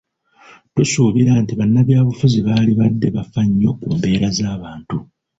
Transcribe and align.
Tusuubira 0.73 1.31
nti 1.41 1.53
bannabyabufuzi 1.59 2.39
baalibadde 2.45 3.07
bafa 3.15 3.41
nnyo 3.47 3.69
ku 3.79 3.87
mbeera 3.95 4.27
z'abantu. 4.37 4.95